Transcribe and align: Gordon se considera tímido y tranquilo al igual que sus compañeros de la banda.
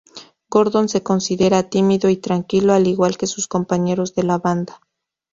Gordon 0.49 0.89
se 0.89 1.03
considera 1.03 1.69
tímido 1.69 2.09
y 2.09 2.17
tranquilo 2.17 2.73
al 2.73 2.87
igual 2.87 3.17
que 3.19 3.27
sus 3.27 3.47
compañeros 3.47 4.15
de 4.15 4.23
la 4.23 4.39
banda. 4.39 4.81